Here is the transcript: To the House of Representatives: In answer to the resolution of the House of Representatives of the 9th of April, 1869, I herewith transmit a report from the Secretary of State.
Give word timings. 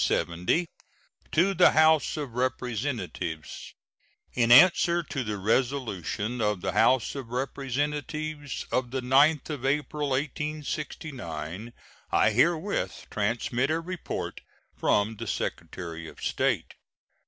To 0.07 1.53
the 1.53 1.71
House 1.75 2.17
of 2.17 2.33
Representatives: 2.33 3.75
In 4.33 4.51
answer 4.51 5.03
to 5.03 5.23
the 5.23 5.37
resolution 5.37 6.41
of 6.41 6.61
the 6.61 6.71
House 6.71 7.13
of 7.13 7.29
Representatives 7.29 8.65
of 8.71 8.89
the 8.89 9.01
9th 9.03 9.51
of 9.51 9.63
April, 9.63 10.09
1869, 10.09 11.71
I 12.11 12.31
herewith 12.31 13.11
transmit 13.11 13.69
a 13.69 13.79
report 13.79 14.41
from 14.75 15.17
the 15.17 15.27
Secretary 15.27 16.07
of 16.07 16.19
State. 16.19 16.73